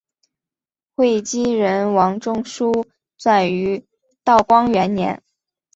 [0.95, 2.87] 会稽人王仲舒
[3.19, 3.85] 撰于
[4.23, 5.21] 道光元年。